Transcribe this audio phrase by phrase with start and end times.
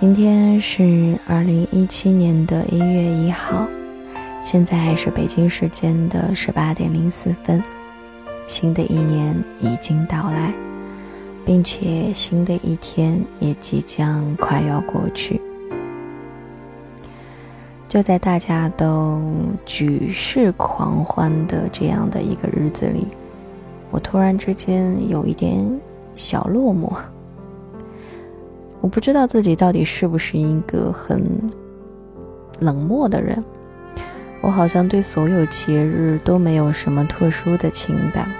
[0.00, 3.66] 今天是二零一七年的一月一号，
[4.40, 7.60] 现在还是北京时间的十八点零四分。
[8.46, 10.52] 新的一年已经到来，
[11.44, 15.40] 并且新的一天也即将快要过去。
[17.88, 19.20] 就在大家都
[19.66, 23.08] 举世狂欢的这样的一个日子里，
[23.90, 25.58] 我突然之间有一点
[26.14, 26.96] 小落寞。
[28.80, 31.22] 我不知道自己到底是不是一个很
[32.60, 33.42] 冷漠的人。
[34.40, 38.30] 我好像对所有节日都没有什么特殊的情感。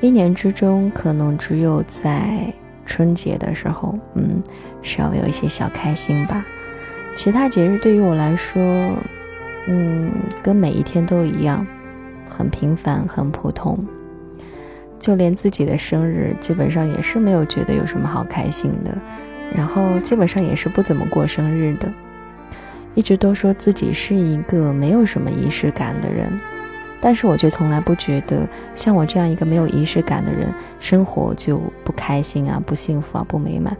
[0.00, 2.52] 一年之中，可能只有在
[2.86, 4.42] 春节的时候，嗯，
[4.82, 6.44] 稍微有一些小开心吧。
[7.14, 8.62] 其他节日对于我来说，
[9.68, 10.10] 嗯，
[10.42, 11.66] 跟每一天都一样，
[12.28, 13.78] 很平凡，很普通。
[14.98, 18.96] 就连自己的生日，基本上也是没有觉得有什么好开心的。
[19.54, 21.88] 然后基本上也是不怎么过生日的，
[22.94, 26.28] 一直都说自己是一个没有什么仪式感的人，
[27.00, 28.40] 但是我却从来不觉得
[28.74, 30.48] 像我这样一个没有仪式感的人，
[30.80, 33.74] 生活就不开心啊、不幸福啊、不美满，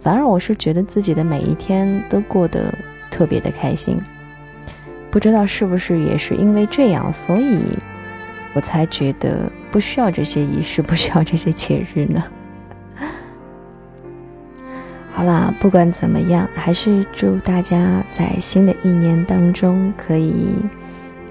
[0.00, 2.74] 反而我是觉得自己的每一天都过得
[3.08, 3.96] 特别的开心。
[5.08, 7.60] 不知道是不是也是因为这样，所以
[8.54, 12.22] 我才觉得不需要这些仪式， 不需要这些节日呢？
[15.12, 20.46] 好啦，不管怎么样，还是祝大家在新的一年当中可以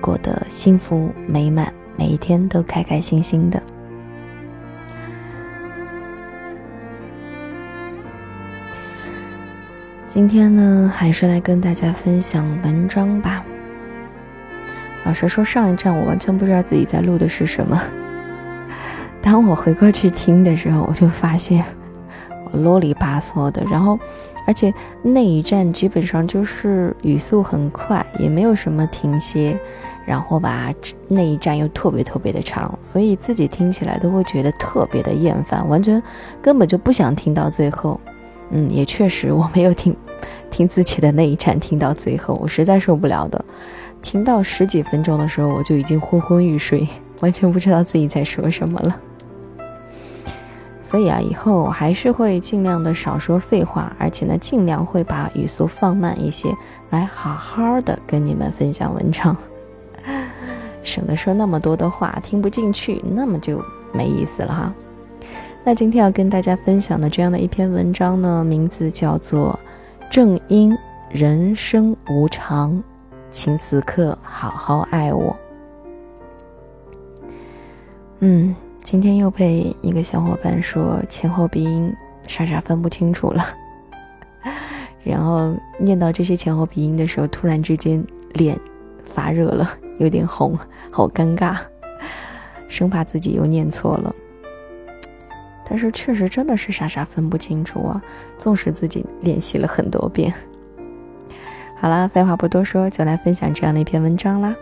[0.00, 3.62] 过得幸福美满，每一天都开开心心的。
[10.08, 13.44] 今天呢，还是来跟大家分享文章吧。
[15.04, 17.80] 老实说，上一站我完全不知道自己在录的是什么。
[19.26, 21.64] 当我回过去听的时候，我就发现
[22.52, 22.60] 我。
[22.60, 23.98] 啰里吧嗦的，然后，
[24.46, 29.58] 而且那一站基本上就是语速很快，也没有什么停歇，
[30.06, 30.72] 然后吧，
[31.08, 36.00] 那一站又特别特别的长，所以自己听起来都会觉得特别的厌烦，完全
[36.40, 38.00] 根本就不想听到最后。
[38.50, 39.94] 嗯，也确实我没有听
[40.48, 43.44] 听自己的那一站听到最后，我实在受不了的，
[44.00, 46.86] 听到十几分钟的时候我就已经昏昏欲睡，
[47.18, 48.96] 完全不知道自己在说什么了。
[50.86, 56.48] 所以啊，以后我还是会尽量的少说废话，而且呢，尽量会把语速放慢一些，
[56.90, 59.36] 来好好的跟你们分享文章，
[60.84, 63.60] 省得说那么多的话听不进去，那么就
[63.92, 64.72] 没意思了哈。
[65.64, 69.58] 那今天要跟大家分享的这样的一篇文章呢，名字叫做
[70.08, 70.72] 《正因
[71.10, 72.80] 人生无常，
[73.28, 75.34] 请此刻好好爱我》。
[78.20, 78.54] 嗯。
[78.86, 81.92] 今天又被一个小伙伴说前后鼻音，
[82.28, 83.44] 傻傻分不清楚了。
[85.02, 88.02] 然后念到这些前后鼻音的时候，突然之间
[88.34, 88.56] 脸
[89.02, 90.56] 发热了， 有点红，
[90.88, 91.58] 好尴尬，
[92.68, 94.14] 生怕自己又念错了。
[95.68, 98.00] 但是确实真的是傻傻分不清楚啊，
[98.38, 100.32] 纵使自己练习了很多遍。
[101.76, 104.54] 好了，废话不多说，就来分享这样的一篇文章啦。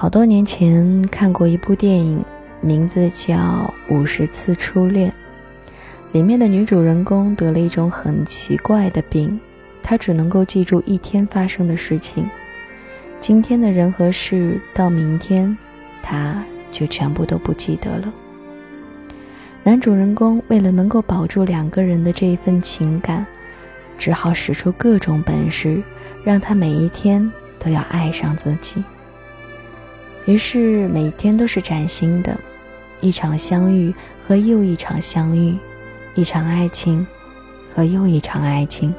[0.00, 2.24] 好多年前看过一部电影，
[2.60, 3.34] 名字叫
[3.88, 5.10] 《五十次初恋》。
[6.12, 9.40] 里面的女主人公得了一种很奇怪的病，
[9.82, 12.24] 她只能够记住一天发生的事情，
[13.18, 15.58] 今天的人和事，到明天，
[16.00, 18.14] 她就全部都不记得了。
[19.64, 23.26] 男主人公为了能够保住两个人的这一份情感，
[23.98, 25.82] 只好使出各种本事，
[26.22, 28.80] 让他每一天都要爱上自己。
[30.28, 32.38] 于是每天都是崭新的，
[33.00, 33.92] 一场相遇
[34.26, 35.56] 和又一场相遇，
[36.16, 37.04] 一场爱情
[37.74, 38.92] 和又一场爱情。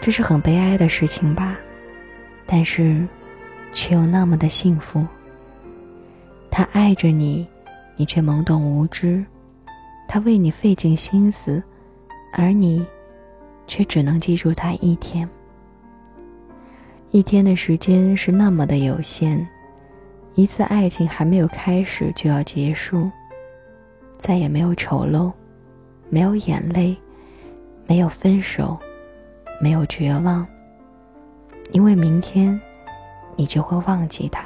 [0.00, 1.56] 这是很悲哀的事情吧？
[2.44, 3.06] 但是，
[3.72, 5.06] 却又那么的幸福。
[6.50, 7.46] 他爱着你，
[7.94, 9.24] 你却懵懂无知；
[10.08, 11.62] 他为你费尽心思，
[12.32, 12.84] 而你，
[13.68, 15.28] 却只能记住他一天。
[17.12, 19.48] 一天的时间是那么的有限。
[20.38, 23.10] 一次爱情还没有开始就要结束，
[24.18, 25.32] 再也没有丑陋，
[26.10, 26.96] 没有眼泪，
[27.88, 28.78] 没有分手，
[29.60, 30.46] 没有绝望。
[31.72, 32.58] 因为明天，
[33.34, 34.44] 你就会忘记他。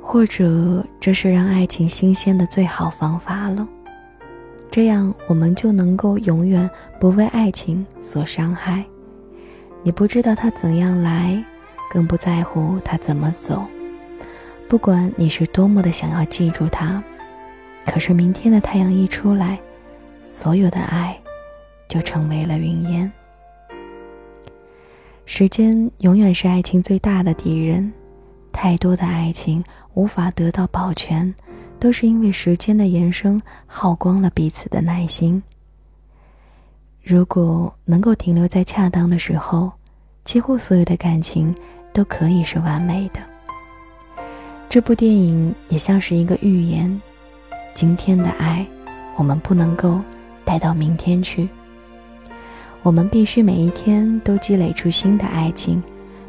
[0.00, 3.68] 或者，这是让爱情新鲜的最好方法了。
[4.70, 8.82] 这样，我们就能够永远不为爱情所伤害。
[9.82, 11.44] 你不知道他怎样来。
[11.92, 13.66] 更不在乎他怎么走，
[14.66, 17.04] 不管你是多么的想要记住他，
[17.84, 19.60] 可是明天的太阳一出来，
[20.24, 21.14] 所有的爱
[21.88, 23.12] 就成为了云烟。
[25.26, 27.92] 时间永远是爱情最大的敌人，
[28.52, 29.62] 太多的爱情
[29.92, 31.34] 无法得到保全，
[31.78, 35.42] 都是因为时间的延伸耗光了彼此的耐心。
[37.02, 39.70] 如果能够停留在恰当的时候，
[40.24, 41.54] 几乎所有的感情
[41.92, 43.20] 都可以是完美的。
[44.68, 47.00] 这部电影也像是一个预言：
[47.74, 48.66] 今天的爱，
[49.16, 50.00] 我们不能够
[50.44, 51.48] 带到明天去。
[52.82, 55.82] 我们必须每一天都积累出新的爱情，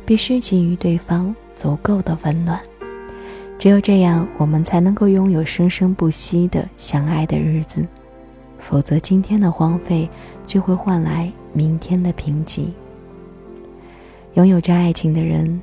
[0.06, 2.60] 必须给予对方足够的温暖。
[3.58, 7.88] 只有这样，我们才能够拥有生生不息的相爱的日子。
[8.60, 10.10] 否则，今天的荒废
[10.46, 12.68] 就会换来明天的贫瘠。
[14.36, 15.62] 拥有着爱情的人，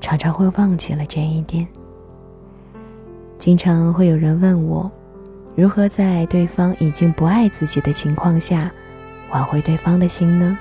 [0.00, 1.66] 常常会忘记了这一点。
[3.36, 4.88] 经常会有人问我，
[5.56, 8.70] 如何在对方已经不爱自己的情况下？
[9.32, 10.56] 挽回对方的心呢？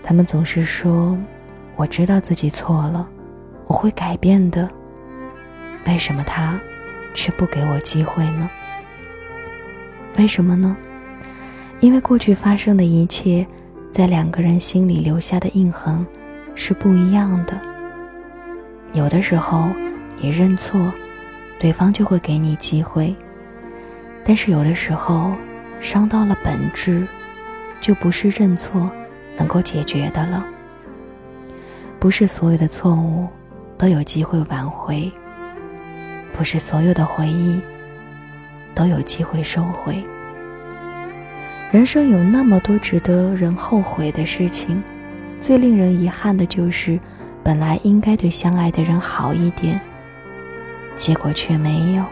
[0.00, 1.18] 他们总是说
[1.74, 3.08] ：“我知道自己错了，
[3.66, 4.68] 我会改变的。”
[5.88, 6.60] 为什么他
[7.14, 8.48] 却不给我机会呢？
[10.18, 10.76] 为什么呢？
[11.80, 13.44] 因为过去发生的一切，
[13.90, 16.06] 在两个人心里留下的印痕
[16.58, 17.58] 是不一样的。
[18.92, 19.68] 有的时候，
[20.20, 20.92] 你认错，
[21.58, 23.14] 对方就会给你机会；
[24.24, 25.32] 但是有的时候，
[25.80, 27.06] 伤到了本质。
[27.80, 28.90] 就不是认错
[29.36, 30.44] 能够解决的了。
[32.00, 33.28] 不是所有的错误
[33.78, 35.10] 都有机会挽回，
[36.32, 37.60] 不是所有的回忆
[38.74, 40.02] 都有机会收回。
[41.70, 44.82] 人生有那么多值得人后悔的事情，
[45.40, 46.98] 最令人遗憾的就是，
[47.42, 49.80] 本来应该对相爱的人好一点，
[50.96, 52.04] 结果却没有。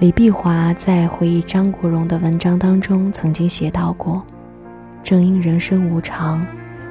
[0.00, 4.24] 李碧华在回忆张国荣的文章当中曾经写到过
[5.02, 6.44] ：“正因人生无常，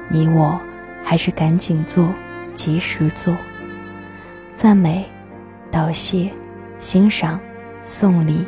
[0.08, 0.58] 你我
[1.02, 2.08] 还是赶紧做，
[2.54, 3.36] 及时做。
[4.56, 5.04] 赞美、
[5.70, 6.30] 道谢、
[6.78, 7.38] 欣赏、
[7.82, 8.44] 送礼、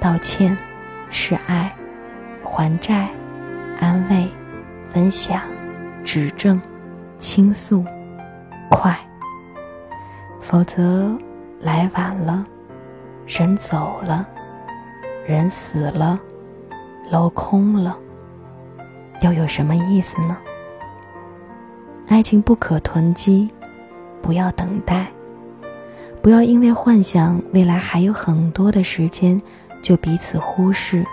[0.00, 0.56] 道歉、
[1.10, 1.72] 示爱、
[2.42, 3.08] 还债、
[3.80, 4.28] 安慰、
[4.94, 5.42] 分享、
[6.04, 6.60] 指正、
[7.18, 7.84] 倾诉，
[8.70, 8.96] 快。
[10.40, 11.10] 否则
[11.60, 12.46] 来晚了。”
[13.26, 14.24] 人走了，
[15.26, 16.20] 人死了，
[17.10, 17.96] 楼空了，
[19.22, 20.36] 又有什么意思呢？
[22.06, 23.50] 爱情不可囤积，
[24.22, 25.08] 不要等待，
[26.22, 29.40] 不要因为幻想未来还有很多的时间
[29.82, 31.04] 就彼此忽视，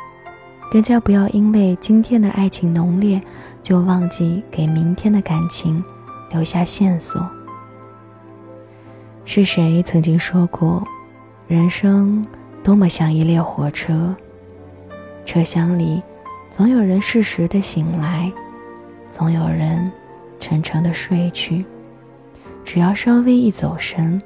[0.71, 3.21] 更加不要因为今天的爱情浓烈
[3.61, 5.83] 就忘记给明天的感情
[6.29, 7.29] 留下线索。
[9.25, 10.81] 是谁曾经说过？
[11.45, 12.25] 人生
[12.63, 14.15] 多么像一列火车，
[15.25, 16.01] 车厢里
[16.55, 18.31] 总有人适时的醒来，
[19.11, 19.91] 总有人
[20.39, 21.65] 沉沉的睡去。
[22.63, 24.21] 只要稍微一走神，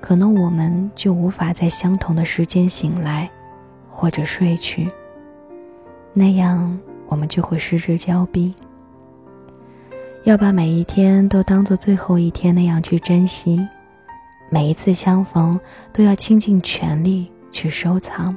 [0.00, 3.30] 可能我们就无法在相同的时间醒来，
[3.88, 4.90] 或者睡去。
[6.14, 6.78] 那样
[7.08, 8.54] 我们就会失之交臂。
[10.22, 13.60] 要把每一天都当做最后一天那样去珍惜。
[14.48, 15.58] 每一次相逢，
[15.92, 18.34] 都要倾尽全力去收藏，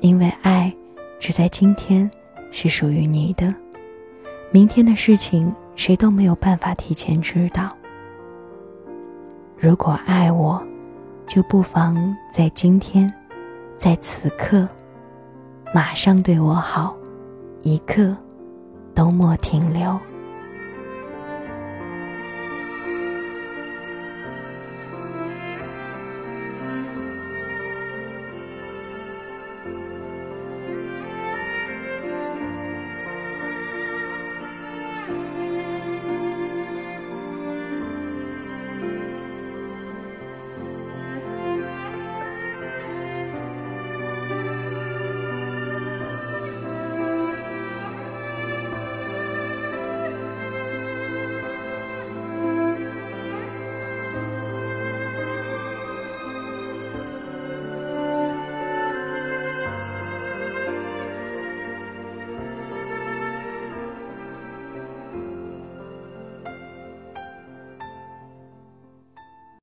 [0.00, 0.72] 因为爱
[1.18, 2.08] 只在今天
[2.52, 3.52] 是属于你的，
[4.52, 7.76] 明天的事情谁都没有办法提前知道。
[9.58, 10.62] 如果爱我，
[11.26, 13.12] 就不妨在今天，
[13.76, 14.68] 在此刻，
[15.72, 16.96] 马上对我好，
[17.62, 18.14] 一刻
[18.94, 19.96] 都莫停留。